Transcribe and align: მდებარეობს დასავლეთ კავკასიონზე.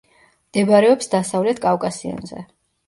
მდებარეობს 0.47 1.13
დასავლეთ 1.13 1.63
კავკასიონზე. 1.69 2.47